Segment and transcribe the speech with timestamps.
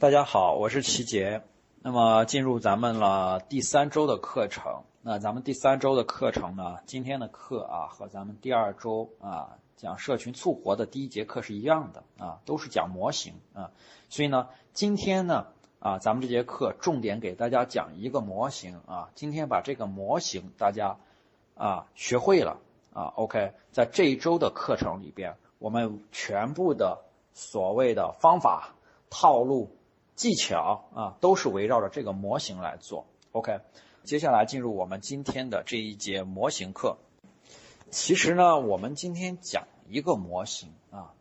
[0.00, 1.42] 大家好，我是齐杰。
[1.82, 4.84] 那么进入咱们了第三周的课程。
[5.02, 13.72] 那咱们第三周的课程呢，今天的课啊和咱们第二周啊讲社群促活的第一节课是一样的啊，都是讲模型啊。
[14.08, 15.48] 所以呢，今天呢
[15.80, 19.10] 啊咱们这节课重点给大家讲一个模型啊。
[19.16, 20.96] 今天把这个模型大家
[21.56, 22.60] 啊学会了
[22.92, 27.00] 啊，OK，在这一周的课程里边，我们全部的
[27.32, 28.76] 所谓的方法
[29.10, 29.74] 套路。
[30.18, 33.06] 技巧啊，都是围绕着这个模型来做。
[33.30, 33.60] OK，
[34.02, 36.98] 接下来进入我们今天的这一节模型课。
[37.92, 41.14] 其实呢，我们今天讲一个模型啊，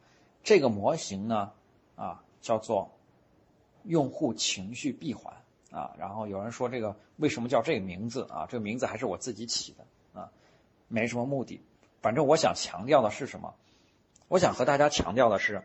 [0.43, 1.51] 这个模型呢
[1.95, 2.89] 啊叫做
[3.83, 5.31] 用户情绪闭环
[5.69, 5.93] 啊。
[5.99, 8.47] 然后有人说这个为什么叫这个名字啊？
[8.49, 10.31] 这个名字还是我自己起的啊，
[10.87, 11.61] 没什么目的。
[12.01, 13.53] 反正我想强调的是什么？
[14.27, 15.61] 我想和大家强调的是。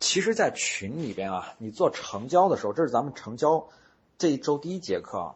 [0.00, 3.68] 其实，在群里边啊，你做成交的时候，这是咱们成交
[4.18, 5.34] 这一周第一节课。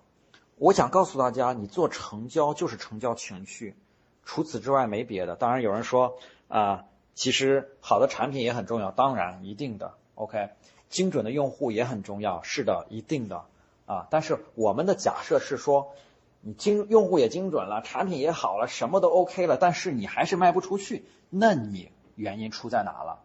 [0.56, 3.76] 我想告诉大家，你做成交就是成交情绪，
[4.24, 5.36] 除此之外没别的。
[5.36, 9.94] 当然，有人说啊，其实好的产品也很重要，当然一定的。
[10.16, 10.50] OK，
[10.90, 13.44] 精准的用户也很重要，是的，一定的
[13.86, 14.08] 啊。
[14.10, 15.94] 但是我们的假设是说，
[16.40, 23.20] 你精用户也精准了，产品也好了，什么都 OK 了，但是你还是卖不出去，那你原因出在哪了？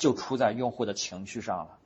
[0.00, 1.78] 就出在用户的情绪上了。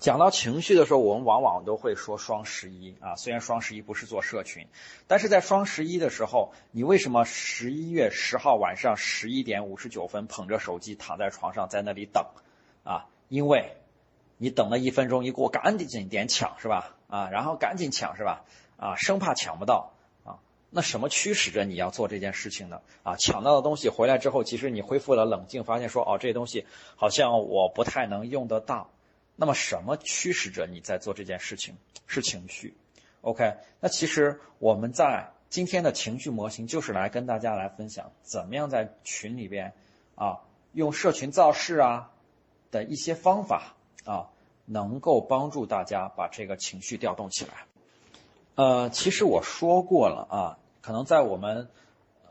[0.00, 3.14] 讲到情绪的时候，我们往往都会说双十一啊。
[3.16, 4.66] 虽然双十一不是做社群，
[5.06, 12.26] 但是在双十一的时候，你为什么十一月十号晚上十一点五十九分捧着手机躺在床上在那里等
[12.84, 13.06] 啊？
[13.28, 13.76] 因为
[14.38, 16.94] 你等了一分钟一过，赶紧点抢是吧？
[17.08, 18.44] 啊，然后赶紧抢是吧？
[18.78, 19.92] 啊，生怕抢不到。
[20.70, 22.80] 那什么驱使着你要做这件事情呢？
[23.02, 26.66] 啊，抢到的东西回来之后，其实你恢复了冷静，发现说，哦，这东西
[26.96, 28.90] 好像我不太能用得到。
[29.36, 31.76] 那么什么驱使着你在做这件事情？
[32.06, 32.74] 是情绪。
[33.22, 39.72] OK，那其实我们在今天的情绪模型就是来跟大家来分享，怎么样在群里边
[40.16, 40.40] 啊，
[40.72, 42.10] 用社群造势啊
[42.70, 44.28] 的一些方法啊，
[44.66, 47.52] 能够帮助大家把这个情绪调动起来。
[48.54, 51.68] 呃，其实我说过了啊，可能在我们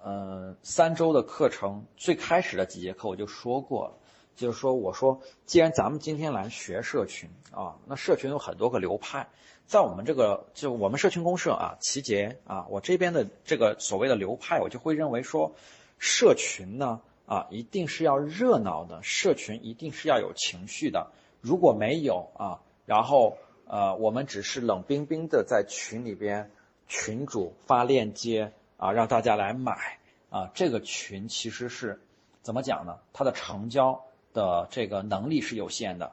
[0.04, 3.94] 呃三周的课程最开始的几节课我就说过了，
[4.36, 9.28] 就是说我说，既然咱们今天来学社群啊，那社群有很多个流派，
[9.68, 15.54] 在我们这个就我们社群公社啊，齐杰啊，我这边的这个所谓的流派，我就会认为说，
[16.00, 23.38] 社群呢啊，一定是要热闹的，社群一定是要有情绪的，如果没有啊，然后。
[23.70, 26.50] 呃，我们只是冷冰冰的在群里边，
[26.88, 30.00] 群主发链接啊，让大家来买
[30.30, 30.50] 啊。
[30.54, 32.02] 这个群其实是
[32.42, 32.98] 怎么讲呢？
[33.14, 34.04] 它的成交
[34.34, 36.12] 的这个能力是有限的。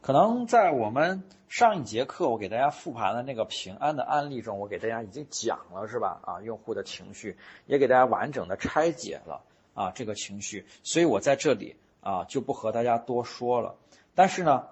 [0.00, 6.20] 可能在我们上一节课我给大家复盘的那个平安的案例中，我给大家已经讲了是吧？
[6.24, 7.36] 啊，用户的情绪
[7.66, 9.42] 也给大家完整的拆解了
[9.74, 13.74] 啊，这个情绪，所以我在这里啊就不和大家多说了。
[14.14, 14.68] 但是呢。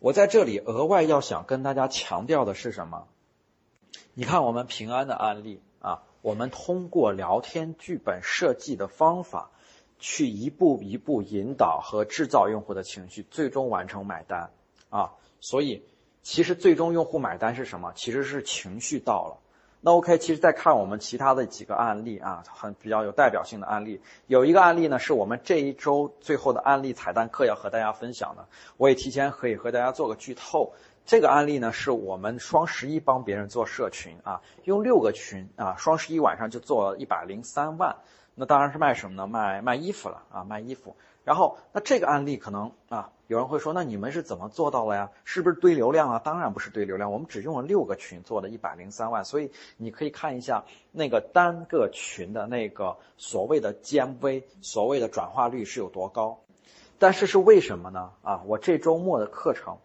[0.00, 3.06] 我在这里额外要想跟大家强调的是什么？
[4.16, 9.50] 你看我们平安的案例啊，我们通过聊天剧本设计的方法，
[9.98, 14.52] 去一步一步引导和制造用户的情绪，最终完成买单
[14.88, 15.14] 啊。
[15.40, 15.82] 所以，
[16.22, 17.92] 其实最终用户买单是什么？
[17.96, 19.40] 其实是情绪到了。
[19.80, 24.00] 那 OK，其实再看我们其他的几个案例啊，很比较有代表性的案例。
[24.28, 28.46] 有一个案例呢，是我们这一周最后的案例彩蛋课要和大家分享的。
[28.76, 30.72] 我也提前可以和大家做个剧透。
[31.06, 37.96] 这个案例呢，是我们双十一帮别人做社群啊，用六个群啊，双十一晚上就做了一百零三万。
[38.34, 39.26] 那当然是卖什么呢？
[39.26, 40.96] 卖卖衣服了啊，卖衣服。
[41.22, 45.10] 然后，那这个案例可能啊，有人会说，那你们是怎么做到了呀？
[45.24, 46.18] 是不是堆流量啊？
[46.18, 49.24] 当然不是堆流量，我们只用了六个群做了一百零三万。
[49.24, 56.40] 所以你可以看一下那个单个群的那个所谓的 GMV，所谓的转化率是有多高。
[56.98, 58.10] 但是是为什么呢？
[58.22, 59.78] 啊，我这周末的课程，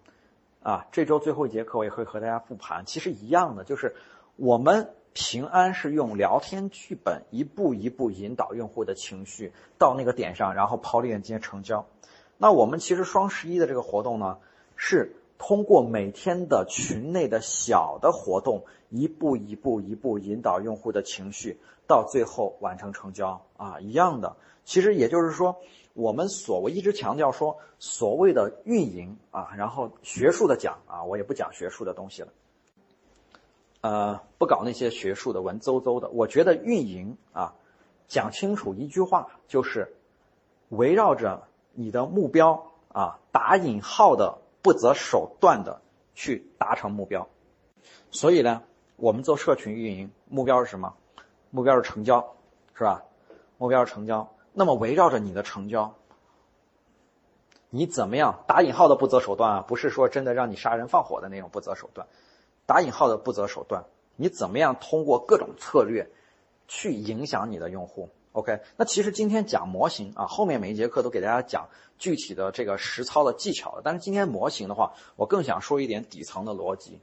[0.62, 3.96] 啊，这周最后一节课我也会和大家复盘，其实一样的，就是
[4.36, 4.90] 我们。
[5.12, 11.88] 平安是用聊天剧本一步一步引导用户的情绪到那个点上，然后抛链接成交。
[12.38, 14.38] 那我们其实双十一的这个活动呢，
[14.76, 24.38] 是通过每天的群内的小的活动，一步一步一步引导用户的情绪，到最后完成成交啊，一样的。
[24.64, 25.58] 其实也就是说，
[26.00, 32.30] 我们所我一直强调说，所谓的运营啊，然后学术的讲啊，我也不讲学术的东西了。
[33.82, 36.08] 呃，不搞那些学术的文绉绉的。
[36.08, 37.54] 我觉得运营啊，
[38.08, 39.94] 讲清楚一句话，就是
[40.70, 41.44] 围绕着
[41.74, 45.82] 你的目标啊，打引号的不择手段的
[46.16, 47.28] 去达成目标。
[48.10, 48.64] 所以呢，
[48.96, 50.94] 我们做社群运营，目标是什么？
[51.50, 52.36] 目标是成交，
[52.74, 53.04] 是吧？
[53.58, 54.32] 目标是成交。
[54.60, 55.96] 那么围绕着你的成交，
[57.70, 59.62] 你怎么样打引号的不择手段啊？
[59.66, 62.08] 不是说真的让你杀人放火的那种不择手段，
[62.66, 63.86] 打引号的不择手段，
[64.18, 66.12] 你怎么样通过各种策略
[66.68, 73.80] 去影响你的用户？OK，那其实今天讲模型啊，后面每一节课都给大家讲具体的这个实操的技巧。
[73.82, 77.00] 但是今天模型的话，我更想说一点底层的逻辑。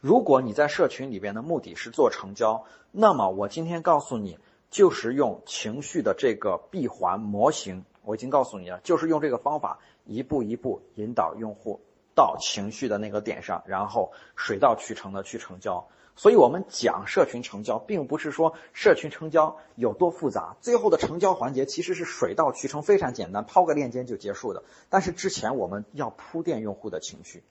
[0.00, 4.36] 如果你在社群里边的目的是做成交，那么我今天告诉你，
[4.70, 7.84] 就是用情绪的这个闭环模型。
[8.02, 11.80] 我已经告诉你了，就是用这个方法一步一步引导用户
[12.14, 15.88] 到情绪的那个点上，然后水到渠成的去成交。
[16.18, 24.62] 所以我们讲社群成交，并不是说社群成交有多复杂，最后的成交环节其实是水到渠成，非常简单，抛个链接就结束的。
[24.88, 27.42] 但是之前我们要铺垫用户的情绪。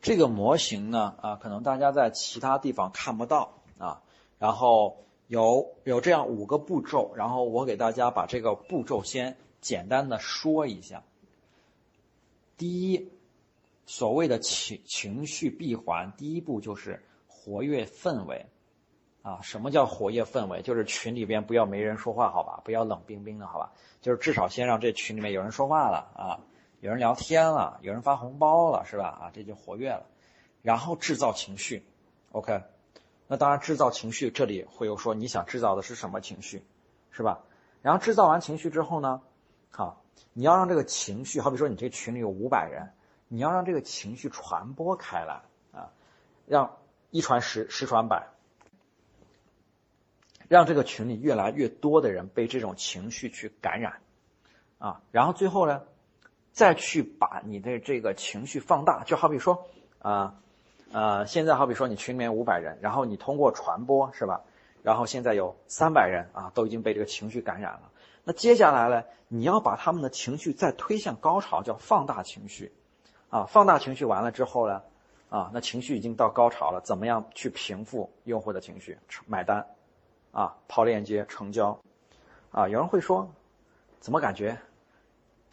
[0.00, 4.02] 这个模型呢，啊，可能大家在其他地方看不到啊。
[4.40, 4.96] 然后
[5.32, 9.38] 有有这样五个步骤，然后我给大家把这个步骤先。
[9.62, 11.04] 简单的说一下，
[12.58, 13.10] 第一，
[13.86, 18.44] 所谓的情情绪闭环，第一步就是活跃氛围，
[19.22, 20.60] 啊，什么叫活跃氛围？
[20.60, 26.44] 就是群里边不要没人说话，好吧，不要冷冰冰的，好吧，就是至少先让这群里面有人说话了啊，
[26.80, 29.06] 有人聊天了，有人发红包了，是吧？
[29.06, 30.04] 啊，这就活跃了，
[30.60, 31.86] 然后制造情绪
[32.32, 32.60] ，OK，
[33.32, 36.62] 那当然制造情绪，这里会有说你想制造的是什么情绪，
[37.12, 37.40] 是吧？
[37.80, 39.22] 然后制造完情绪之后呢？
[39.70, 42.92] 好，你要让这个情绪，好比说你这群里有五百人，
[43.28, 45.40] 你要让这个情绪传播开来
[45.72, 45.88] 啊，
[46.44, 46.76] 让
[47.08, 48.28] 一传十，十传百，
[50.48, 54.02] 让这个群里越来越多的人被这种情绪去感染
[54.76, 55.84] 啊，然后最后呢，
[56.52, 59.66] 再去把你的这个情绪放大，就好比说
[60.00, 60.38] 啊，
[60.92, 64.42] 呃现在好比说你群里面五百人，然后你通过传播是吧？
[64.82, 67.90] 然后现在有三百人啊，都已经被这个情绪感染了。
[68.24, 72.72] 那接下来呢，你要把他们的情绪再推向高潮，叫放大情绪，
[73.30, 74.82] 啊，放大情绪完了之后呢，
[75.30, 78.98] 啊，那情绪已经到高潮了，怎么样去平复用户的情绪？
[79.26, 79.66] 买单，
[80.32, 81.80] 啊，抛链接成交，
[82.50, 83.30] 啊，有人会说，
[84.00, 84.58] 怎么感觉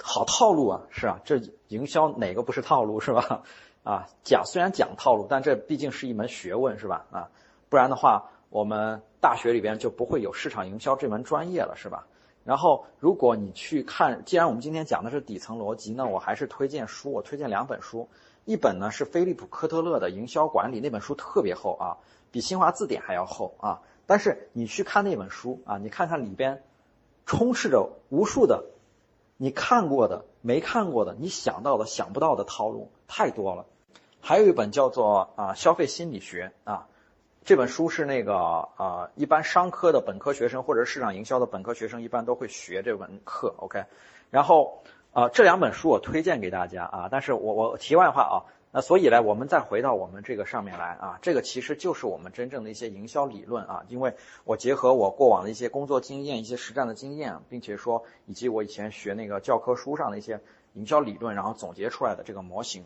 [0.01, 0.81] 好套路啊？
[0.89, 1.39] 是啊，这
[1.69, 3.43] 营销哪个不是套路是吧？
[3.89, 7.07] 啊，讲虽然讲套路，但这毕竟是一门学问是吧？
[7.09, 7.29] 啊，
[7.69, 12.05] 不然的话，我们大学里边就不会有市场营销这门专业了是吧？
[12.43, 17.11] 然后，如果你去看，既然我们今天讲的是底层逻辑，那我还是推荐书。
[17.11, 18.09] 我推荐两本书，
[18.45, 21.97] 一本呢是菲利普科特勒的《营销管理》，那本书特别厚啊，
[22.31, 23.81] 比新华字典还要厚啊。
[24.05, 26.61] 但是你去看那本书啊，你看看里边
[27.25, 28.65] 充斥着无数的
[29.37, 33.65] 你看过的、没看过的、你想到的、想不到的套路，太多了。
[34.21, 36.87] 还有一本叫做啊《消费心理学》啊。
[37.45, 43.85] 这本书是那个啊，一般商科的本科学生或者市场营销的本科学生一般都会学这门课，OK。
[44.29, 44.83] 然后
[45.13, 48.35] 啊，这两本书我推荐给大家啊，但是我我题外话啊，
[48.71, 54.13] 那所以呢，我们再回到我们这个上面来啊，这个其实就是我们真正的一些营销理论啊，因为
[54.43, 60.39] 我结合我过往的一些工作经验、一些实战的经验，并且说以及我以前学那个教科书上的一些
[60.73, 62.85] 营销理论，然后总结出来的这个模型。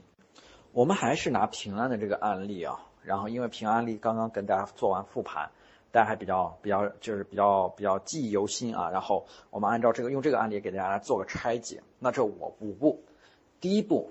[0.74, 2.80] 我们还是拿平安的这个案例啊。
[3.04, 5.52] 然后，因为平安利刚刚跟大家做完复盘，
[5.92, 8.90] 大家还比较比较就是比较比较记忆犹新啊。
[8.90, 11.84] 然后我们按照这个用这个案例给大家做个拆解。
[12.00, 13.04] 那这我五步，
[13.60, 14.10] 第一步，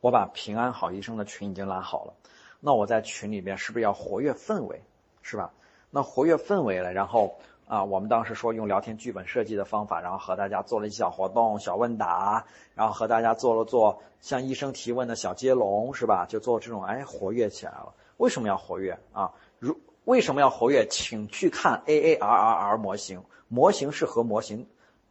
[0.00, 2.14] 我把平安好医生的群已经拉好了。
[2.60, 4.82] 那我在群里边是不是要活跃氛围，
[5.22, 5.52] 是吧？
[5.90, 7.38] 那活跃氛围了，然后
[7.70, 16.26] 啊，我们当时说用聊天剧本设计的方法，然后和大家做了一些小活动、小问答，然后和大家做了做向医生提问的小接龙，是吧？
[16.28, 17.94] 就做这种哎活跃起来了。
[18.16, 19.30] 为什么要活跃啊？
[19.60, 20.84] 如为什么要活跃？
[20.90, 24.66] 请去看 A A R R R 模型，模型是和模型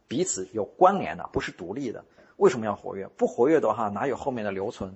[0.06, 2.04] 彼此有关联的，不是独立的。
[2.36, 3.08] 为什么要活跃？
[3.16, 4.94] 不活跃的话，哪有后面的留存？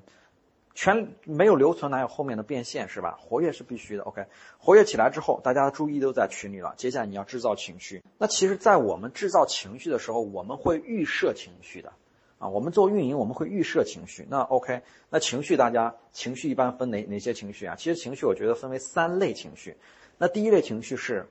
[0.75, 2.89] 全没有留存，哪有后面的变现？
[2.89, 3.17] 是吧？
[3.21, 4.03] 活跃是必须的。
[4.03, 4.27] OK，
[4.59, 6.75] 活跃起来之后，大家的注意都在群里了。
[6.77, 8.03] 接下来你要制造情绪。
[8.19, 11.93] 那其实，在我们制造情绪的时候，我们会预设情绪的。
[12.39, 14.27] 啊，我们做运营，我们会预设情绪。
[14.29, 17.77] 那 OK，那情绪大家情绪一般分哪哪些情绪啊？
[17.77, 19.77] 其实情绪我觉得分为三类情绪。
[20.19, 21.29] 那第一类情绪是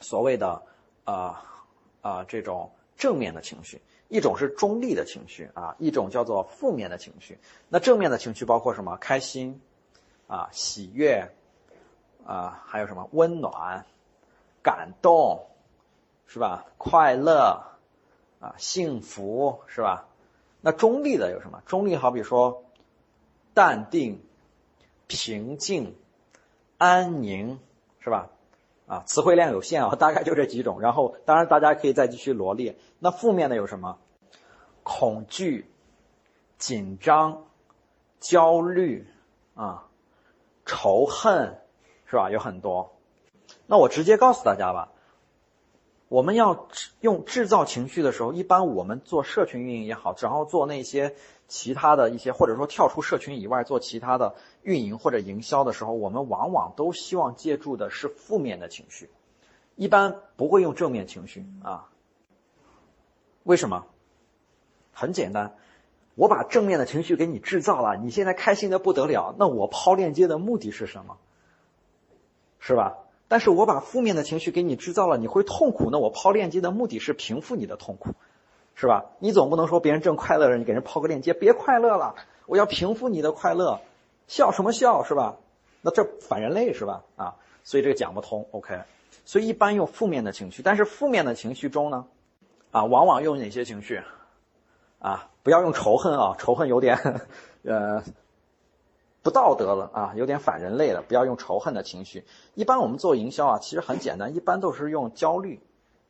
[0.00, 0.62] 所谓的
[1.02, 1.42] 啊
[2.00, 2.70] 啊这种
[3.04, 7.38] 正面的情绪，一种是中立的情绪啊，一种叫做负面的情绪。
[7.68, 8.96] 那正面的情绪包括什么？
[8.96, 9.60] 开心
[10.26, 11.30] 啊，喜悦
[12.24, 13.84] 啊，还有什么温暖、
[14.62, 15.48] 感动，
[16.26, 16.64] 是吧？
[16.78, 17.76] 快乐
[18.40, 20.08] 啊，幸福，是吧？
[20.62, 21.62] 那中立的有什么？
[21.66, 22.64] 中立好比说，
[23.52, 24.24] 淡定、
[25.08, 25.94] 平静、
[26.78, 27.60] 安宁，
[28.00, 28.30] 是吧？
[28.86, 30.80] 啊，词汇量有限啊， 大概就这几种。
[30.80, 32.76] 然后，当然大家可以再继续罗列。
[32.98, 33.98] 那负面的有什么？
[34.82, 35.70] 恐惧、
[36.58, 37.44] 紧张、
[38.20, 39.06] 焦虑
[39.54, 39.86] 啊，
[40.66, 41.58] 仇恨，
[42.04, 42.30] 是吧？
[42.30, 42.94] 有很多。
[43.66, 44.92] 那我直接告诉大家吧，
[46.14, 46.68] 我们要
[47.00, 51.16] 用制造情绪的时候，一般我们做社群运营也好，然后做那些
[51.48, 59.10] 其他的一些，或者说跳出社群以外做其他的运营或者营销的时候，我们往往都希望借助的是负面的情绪，
[59.74, 61.88] 一般不会用正面情绪啊。
[63.42, 63.84] 为什么？
[64.92, 65.56] 很简单，
[66.14, 71.16] 我把正面的情绪给你制造了，你现在开心的不得了，那我抛链接的目的是什么？
[72.60, 72.98] 是吧？
[73.34, 75.88] 但是我把负面的情绪给你制造了，你会痛苦。
[75.90, 78.10] 那我抛链接的目的是平复你的痛苦，
[78.76, 79.06] 是吧？
[79.18, 82.14] 你总不能说别人正快乐着，你给人抛个链接，别快乐了，
[82.46, 83.80] 我要平复你的快乐，
[84.28, 85.34] 笑什么笑，是吧？
[85.82, 87.02] 那这反人类是吧？
[87.16, 88.46] 啊，所以这个讲不通。
[88.52, 88.82] OK，
[89.24, 92.06] 所以一般用负面的情绪，但是负面的情绪中呢，
[92.70, 94.00] 啊，往往用哪些情绪？
[95.00, 96.96] 啊，不要用仇恨啊，仇恨有点，
[97.66, 98.04] 呃。
[99.24, 101.02] 不道德了啊，有点反人类了。
[101.08, 102.22] 不要用仇恨的情绪。
[102.54, 105.58] 一般我们做营销啊，其实很简单，一般都是用焦虑、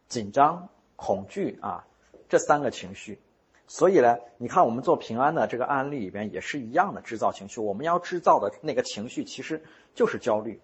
[0.09, 1.87] 紧张、恐惧啊
[2.28, 3.21] 这三个情绪。
[3.68, 7.61] 所以呢，你看我们做平安的这个案例里边也是一样的，制造情绪。
[7.61, 9.62] 我们要制造的那个情绪其实
[9.94, 10.61] 就是焦虑。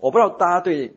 [0.00, 0.94] 我不知道大家对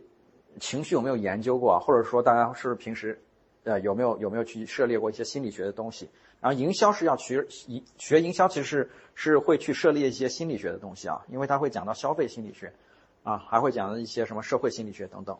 [0.59, 3.23] 情绪有没有研究过啊，或者说大家是不是平时
[3.63, 6.09] 呃有没有有没有去涉猎过一些心理学的东西？
[6.39, 12.73] 然后营销是要学营学营销，其实是是会去涉猎一些心理学的东西啊，因为它会讲到消费心理学，
[13.21, 15.37] 啊，还会讲到一些什么社会心理学等等。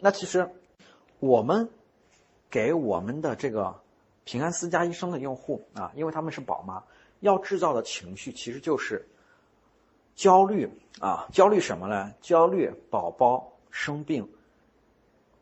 [0.00, 0.48] 那其实
[1.20, 1.68] 我们
[2.50, 3.80] 给我们的这个
[4.24, 6.82] 平安私家医生的用户啊，因为他们是宝妈，
[7.20, 9.06] 要制造的情绪其实就是
[10.14, 12.14] 焦虑啊，焦虑什么呢？
[12.22, 14.26] 焦虑宝宝生病，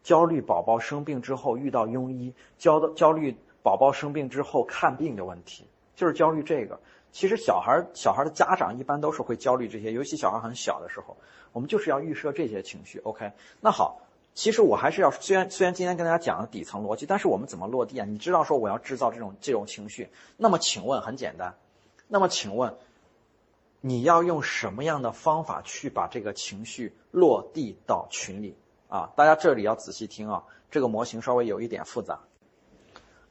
[0.03, 3.37] 焦虑宝宝生病之后遇到庸医，焦的焦虑。
[3.65, 6.81] 宝宝生病之后看病的问题，就是焦虑这个。
[7.13, 11.17] 其实小孩小孩的家长一般都是会焦虑这些，尤其小孩很小的时候，
[11.53, 12.99] 我们就是要预设这些情绪。
[13.05, 13.31] OK，
[13.61, 14.01] 那好，
[14.35, 18.05] 其实我还是要虽然虽然今天跟大家讲了底层逻辑，但是我们怎么落地啊？
[18.05, 21.55] 你知道说我要制造这种这种情绪，那么请问很简单，
[22.09, 22.75] 那么请问
[23.81, 28.57] 你要用什么样的方法去把这个情绪落地到群里
[28.93, 29.11] 啊？
[29.17, 32.21] 大家这里要仔细听啊，这个模型稍微有一点复杂。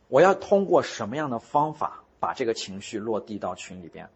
[0.08, 4.10] 我要通过什么样的方法把这个情绪落地到群里边？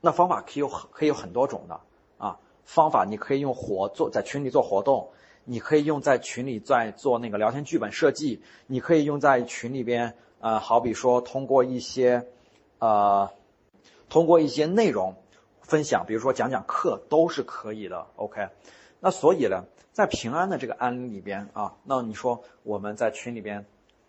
[0.00, 1.80] 那方法可以有可以有很多种的
[2.16, 2.38] 啊。
[2.64, 5.10] 方法你可以用活做在群里做活动，
[5.44, 12.26] 你可以用在群里在做那个聊天剧本设计，你可以用在群里边呃，好比说通过一些
[12.78, 13.30] 呃，
[14.08, 15.14] 通过一些内容
[15.60, 18.06] 分享，比如说讲讲课都是可以的。
[18.16, 18.48] OK，
[18.98, 23.64] 那所以呢，在平安的这个案例里边啊，那你说我们在群里边。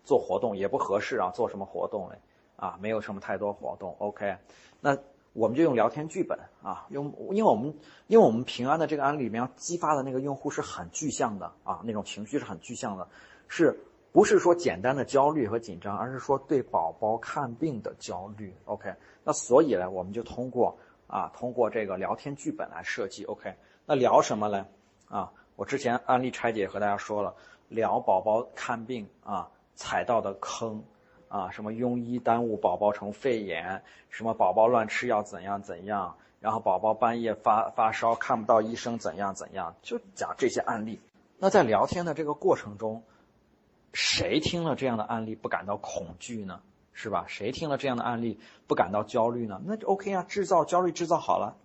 [0.06, 2.18] 做活动也不合适啊，做什么活动嘞？
[2.56, 3.96] 啊，没有什么太多活动。
[3.98, 4.36] OK，
[4.78, 4.98] 那
[5.32, 7.74] 我们就用聊天剧本啊，用，因为我们
[8.06, 13.08] 因为我们平安的这个案例里面激发的那个用户是很具象的啊，那种情绪是很具象的，
[13.48, 13.80] 是
[14.12, 18.92] 不是说简单的焦虑和紧张，而是说对宝宝看病的焦虑？OK，
[19.24, 20.76] 那所以呢，我们就通过
[21.06, 23.24] 啊，通过这个聊天剧本来设计。
[23.24, 23.54] OK，
[23.86, 24.66] 那聊什么呢？
[25.08, 27.34] 啊，我之前案例拆解和大家说了，
[27.68, 29.50] 聊宝宝看病啊。
[29.76, 30.84] 踩到的坑，
[31.26, 41.00] 啊，什么庸医耽误宝宝成肺炎，什么宝宝乱吃药怎样怎样，然后宝宝半夜发发烧看不到医生怎样怎样，就讲这些案例。
[41.38, 43.02] 那在聊天的这个过程中，
[43.92, 46.60] 谁听了这样的案例不感到恐惧呢？
[46.92, 47.24] 是吧？
[47.26, 49.60] 谁听了这样的案例不感到焦虑呢？
[49.64, 51.56] 那就 OK 啊，制造焦虑制造好了，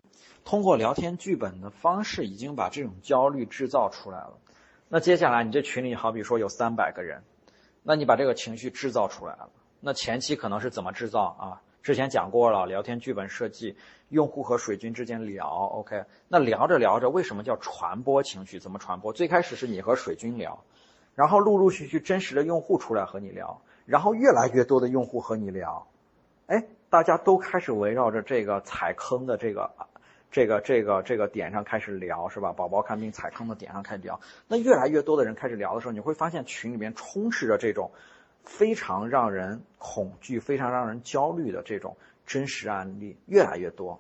[0.46, 4.34] 通过聊天剧本的方式已经把这种焦虑制造出来了。
[4.88, 7.24] 那接下来你这群里好比说有三百个人。
[7.82, 9.50] 那你把这个情绪制造出来了，
[9.80, 11.62] 那前期可能是怎么制造啊？
[11.82, 13.78] 之前讲过了，聊天剧本设计，
[14.10, 16.04] 用户和水军之间聊，OK？
[16.28, 18.60] 那聊着聊着，为什么叫传播情绪？
[18.60, 19.14] 怎么传播？
[19.14, 20.62] 最开始是你和水军聊，
[21.16, 25.88] 然后陆陆续续真实的用户出来和你聊，然后越来越多的用户和你聊，
[26.48, 29.72] 哎，大家都开始围绕着这个踩坑的这个。
[30.32, 32.54] 这个这个这个点上开始聊是吧？
[32.54, 37.92] 宝宝看病踩坑的点上开始聊，那越来越多的人开始聊的时候，你会发现群里面充斥着这种
[38.44, 44.00] 非常让人恐惧、非常让人焦虑的这种真实案例，越来越多。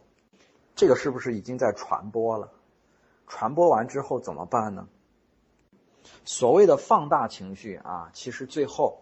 [0.76, 2.52] 这个是不是已经在传播了？
[3.28, 4.88] 传播完之后怎么办呢？
[6.26, 9.02] 所谓的放大情绪啊，其实最后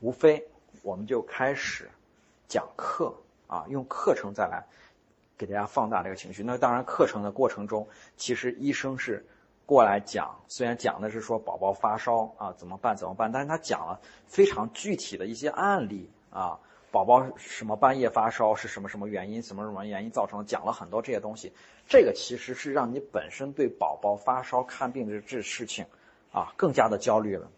[0.00, 0.48] 无非
[0.82, 1.90] 我们就开始
[2.48, 3.14] 讲课。
[3.46, 4.64] 啊，用课程再来
[5.36, 6.42] 给大家放大这个情绪。
[6.42, 9.26] 那当然，课程的过程中，其实医生是
[9.66, 16.58] 过来讲，虽然讲的是说宝宝发烧啊怎么办怎么办，但是他讲了非常具体的一些案例啊，
[16.90, 21.52] 宝宝什么半夜发烧是什么什么原因，什么什么原因造成的，讲了很多这些东西。
[21.88, 25.86] 这个其实是让你本身对宝宝发烧看病的这事情
[26.32, 27.50] 啊更加的焦虑了。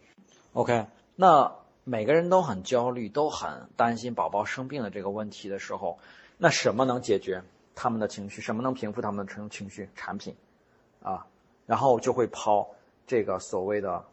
[0.52, 1.52] OK，那。
[1.88, 6.00] 每个人都很焦虑，都很担心宝宝生病的这个问题的时候，
[6.37, 7.45] 那什么能解决
[7.76, 8.42] 他们的情绪？
[8.42, 9.88] 什么能平复他们的情情绪？
[9.95, 10.35] 产品，
[11.00, 11.25] 啊，
[11.64, 12.68] 然后就会抛
[13.06, 14.04] 这个所谓的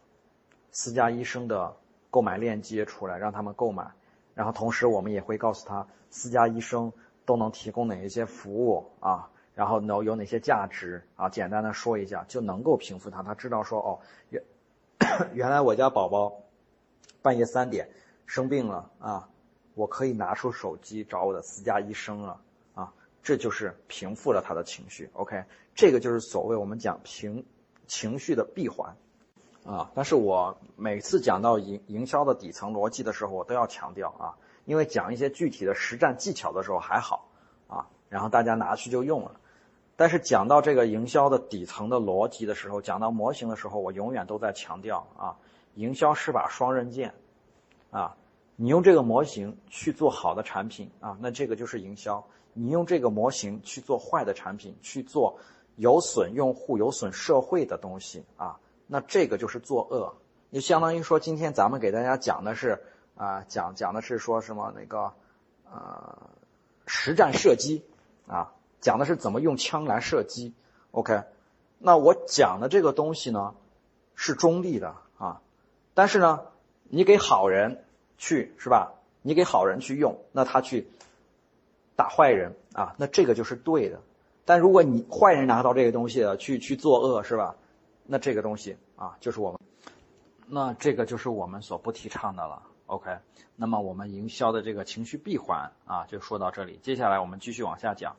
[0.69, 1.75] 私家医生的
[2.11, 3.91] 购买链接出来，让他们购买。
[4.35, 6.93] 然后同时我们也会告诉他，私家医生
[7.25, 13.23] 都能提供哪一些服务啊，然后能有哪些价值啊，简单的说一下，就能够平复他。
[13.23, 14.43] 他知道说哦，原
[15.33, 16.39] 原来我家宝宝。
[17.21, 17.89] 半夜三点
[18.25, 19.29] 生病了啊，
[19.75, 22.41] 我可以拿出手机找我的私家医生了，
[23.23, 25.09] 这就是平复了他的情绪。
[25.13, 27.43] OK，这个就是所谓我们讲平
[27.87, 28.95] 情绪的闭环
[29.65, 29.89] 啊。
[29.95, 37.29] 但是我每次讲到营营销的底层逻辑的时候，我都要强调啊，因为讲一些具体的实战技巧的时候还好
[37.67, 39.39] 啊，然后大家拿去就用了。
[39.95, 45.37] 但是讲到这个营销的底层的逻辑的时候，讲到模型的时候，我永远都在强调啊。
[45.75, 47.13] 营销是把双刃剑，
[47.89, 48.15] 啊，
[48.55, 52.23] 你用这个模型去做好的产品啊，那这个就是营销；
[52.53, 55.39] 你用这个模型去做坏的产品，去做
[55.75, 60.15] 有损用户、有损社会的东西啊，那这个就是作恶。
[60.51, 62.83] 就相当于说，今天咱们给大家讲的是
[63.15, 65.13] 啊，讲讲的是说什么那个
[65.71, 66.29] 呃，
[66.85, 67.83] 实战射击
[68.27, 70.53] 啊，讲的是怎么用枪来射击。
[70.91, 71.23] OK，
[71.79, 73.55] 那我讲的这个东西呢，
[74.13, 75.41] 是中立的啊。
[75.95, 76.41] 但是呢，
[76.83, 77.83] 你给好人
[78.17, 78.93] 去是吧？
[79.23, 80.87] 你给好人去用，那他去
[81.95, 84.01] 打坏人啊，那这个就是对的。
[84.45, 87.55] 但如果你坏人拿到这个东西了，去去作恶是吧？
[88.05, 89.59] 那这个东西啊，就是我们，
[90.47, 92.63] 那这个就是我们所不提倡的了。
[92.87, 93.17] OK，
[93.55, 96.79] 那么我们营销的这个情绪闭环啊，就说到这里。
[96.81, 98.15] 接下来我们继续往下讲。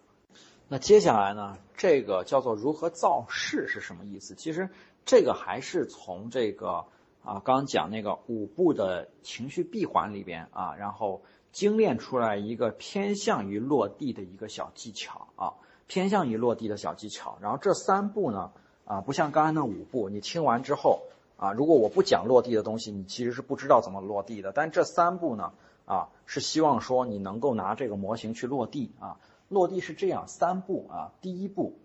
[0.68, 4.34] 那接下来呢，这个叫做如何造势是什么意思？
[4.34, 4.70] 其实
[5.04, 6.86] 这个还是从这个。
[7.24, 11.22] 啊，刚刚讲那个五步的情绪闭环里边啊，然后
[11.54, 15.54] 精炼出来一个偏向于落地的一个小技巧啊，
[15.86, 17.38] 偏向于落地的小技巧。
[17.40, 18.52] 然后这三步呢，
[18.84, 21.04] 啊，不像刚才那五步，你听完之后
[21.38, 24.52] 啊，如果我不讲落地的东西，你其实是不知道怎么落地的。
[24.52, 25.54] 但这三步呢，
[25.86, 29.18] 啊，是希望说你能够拿这个模型去落地啊。
[29.48, 31.78] 落地是这样三步啊，第一步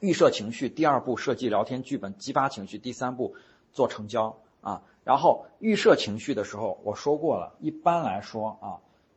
[0.00, 3.36] 预设情绪，第二步设计聊天剧本激发情绪，第三步。
[3.72, 8.66] 做成交啊，然后预设情绪的时候，我说过了，一般来说啊，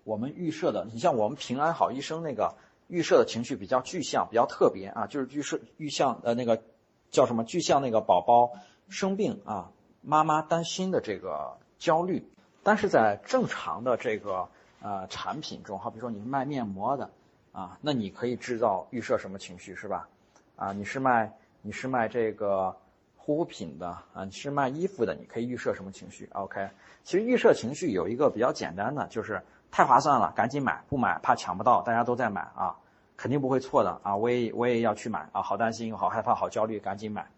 [0.03, 2.53] 我们预设的，你像我们平安好医生那个
[2.87, 6.61] 预设的情绪比较具象，比较特别啊，就是预设预象呃那个
[7.09, 8.51] 叫什么具象那个宝宝
[8.87, 9.71] 生病啊，
[10.03, 12.23] 妈妈担心的这个焦虑，
[12.61, 14.47] 但是在正常的这个
[14.83, 17.09] 呃产品中，好比说你是卖面膜的
[17.51, 20.07] 啊，那你可以制造预设什么情绪是吧？
[20.55, 22.77] 啊，你是卖你是卖这个。
[23.19, 26.69] 护肤品的啊，你是卖衣服的，你可以预设什么情绪？OK，
[27.03, 32.77] 其实预设情绪有一个比较简单的，就是太划算了，赶紧买，不买怕抢不到，大家都在买啊，
[33.15, 37.29] 肯定不会错的啊，我也我也要去买啊，好担心，好害怕，好焦虑，赶紧买。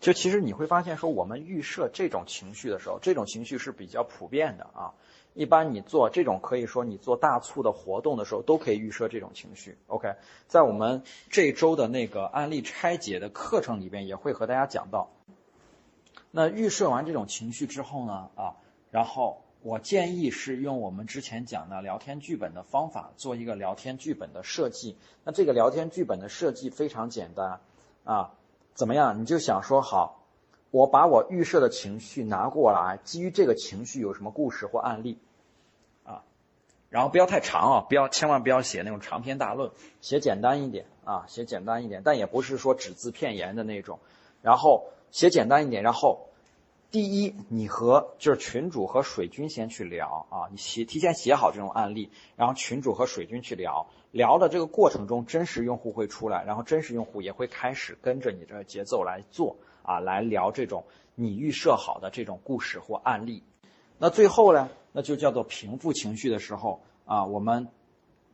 [0.00, 4.94] 就其实你会发现说，我们预设这种情绪的时候，这种情绪是比较普遍的啊。
[5.34, 9.76] 一般你做这种可以说你做大促的活动的时候，都可以预设这种情绪。
[9.86, 10.14] OK，
[10.48, 15.10] 在我们这周的那个案例拆解的课程里边，也会和大家讲到。
[16.30, 18.56] 那预设完这种情绪之后呢，啊，
[18.90, 24.96] 然后我建议是用我们之前讲的聊天剧本的方法做一个聊天剧本的设计。
[25.24, 27.60] 那这个聊天剧本的设计非常简单，
[28.04, 28.34] 啊，
[28.74, 29.20] 怎么样？
[29.20, 30.22] 你就想说好，
[30.70, 35.18] 我把我预设的情绪拿过来，基于这个情绪有什么故事或案例。
[36.04, 36.22] 啊
[36.90, 43.98] 然后不要太长啊，不要千万不要写那种长篇大论，写简单一点啊，写简单一点，但也不是说只字片言的那种。
[44.40, 46.28] 然后写简单一点，然后
[46.90, 63.42] 第一，你和就是群主和水军先去聊啊，你写提前写好这种案例，然后群主和水军去聊，聊的这个过程中，真实用户会出来，然后真实用户也会开始跟着你这个节奏来做啊，来聊这种你预设好的这种故事或案例。
[63.98, 64.70] 那最后呢？
[64.90, 67.68] 那就叫做平复情绪的时候啊，我们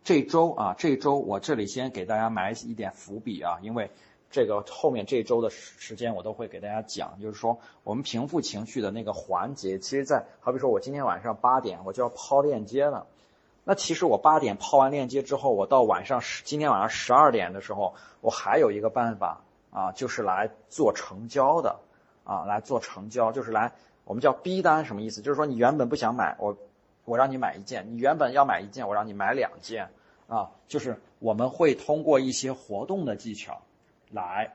[0.05, 3.91] 这周啊，这周我这里先给大家埋一点伏笔啊，因为
[4.35, 13.07] 这个后面这周的时时间我都会给大家讲，就是说我们平复情绪的那个环节，其实在好比说我今天晚上八点我就要抛链接了，
[13.63, 21.79] 那其实我八点抛完链接之后，我到晚上十今天晚上十二点的时候，我还有一个办法啊，就是来做成交的
[22.25, 23.71] 啊，来做成交，就是来
[24.05, 25.23] 我们叫逼单，什么意思？
[25.23, 26.59] 就是说你原本不想买，我
[27.05, 29.91] 我让你买一件，你原本要买一件，我让你买两件。
[30.27, 33.61] 啊，就是我们会通过一些活动的技巧
[34.15, 34.55] 来。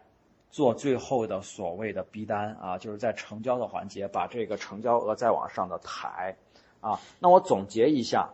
[0.52, 6.36] 做最后的所谓的逼单啊，就是在成交的环节把这个成交额再往上的抬
[6.82, 7.00] 啊。
[7.20, 8.32] 那我总结一下：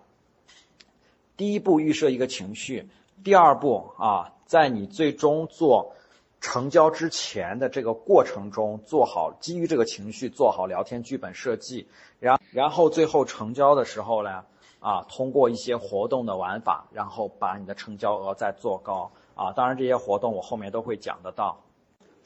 [1.36, 2.88] 第一步预设一个情绪，
[3.22, 5.94] 第二步啊，在你最终做
[6.40, 11.90] 成交之前的这个过程中，做好基于这个情绪做好聊天剧本设计，
[12.22, 14.46] 然然后最后成交的时候呢，
[14.80, 19.52] 啊，通过一些活动的玩法，然后把你的成交额再做高啊。
[19.52, 21.62] 当然这些活动我后面都会讲得到。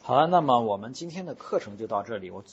[0.02, 2.32] 好了，那么我们今天的课程就到这里。
[2.32, 2.44] 我，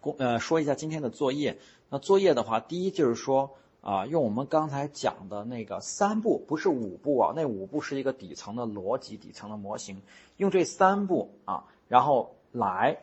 [0.00, 1.56] 公呃说一下今天的作业。
[1.88, 10.02] 那作业的话，第一就是说啊，用我们刚才讲的那个三步，不是五步啊，那五步是一个底层的逻辑、底层的模型。
[10.36, 12.98] 用这三步啊，然后来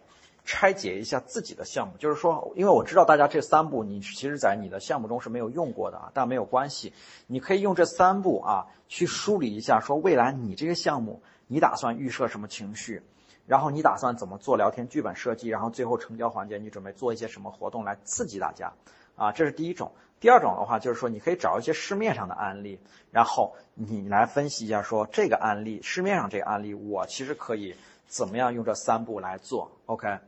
[0.52, 1.94] 拆解一下自己的项目。
[2.00, 6.92] 就是说，因为我知道大家这三步你其实在你的项目中是没有用过的啊，但没有关系，
[7.28, 13.04] 你可以用这三步啊去梳理一下，说未来你这个项目你打算预设什么情绪。
[13.46, 15.50] 然后你打算怎么做聊天剧本设计？
[15.50, 18.74] 然后最后成交环节你准备做一些什么活动来刺激大家？
[19.16, 19.92] 啊，这是第一种。
[20.20, 22.80] 第二种的话就是说，你可以找一些市面上的案例，
[23.12, 30.20] 然后你来分析一下，说这个案例市面上这个案例，我其实可以怎么样用这三步来做？OK，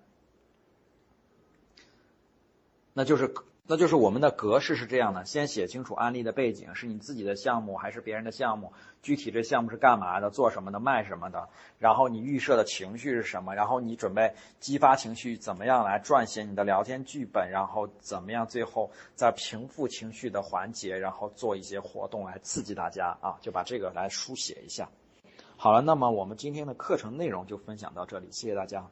[2.93, 3.33] 那就是。
[3.67, 8.73] 那就是我们的格式是这样的：先写清楚案例的背景，是你自己的项目还是别人的项目？
[9.01, 10.29] 具体这项目是干嘛的？
[10.29, 10.79] 做什么的？
[10.79, 11.47] 卖什么的？
[11.79, 13.55] 然后你预设的情绪是什么？
[13.55, 17.49] 然后你准备激发情绪，怎么样来撰写你的聊天剧本？
[17.49, 23.37] 然后怎么样最后在平复情绪的环节，然后做一些活动来刺激大家啊？
[23.39, 24.89] 就把这个来书写一下。
[25.55, 28.91] 好了，那么我们今天的课程内容就分享到这里，谢谢大家。